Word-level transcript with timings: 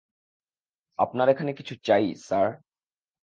আপনার 0.99 1.27
এখানে 1.29 1.51
কিছু 1.53 1.73
চাই, 1.83 2.05
স্যার? 2.27 2.47